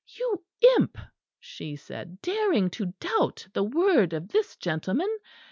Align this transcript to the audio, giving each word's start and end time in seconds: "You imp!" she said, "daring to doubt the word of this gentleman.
"You 0.17 0.43
imp!" 0.79 0.97
she 1.39 1.75
said, 1.75 2.23
"daring 2.23 2.71
to 2.71 2.87
doubt 2.99 3.47
the 3.53 3.61
word 3.61 4.13
of 4.13 4.29
this 4.29 4.55
gentleman. 4.55 5.15